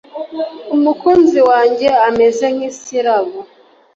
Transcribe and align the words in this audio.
Umukunzi 0.75 1.39
wanjye 1.49 1.89
ameze 2.07 2.45
nk’isirabo 2.55 3.37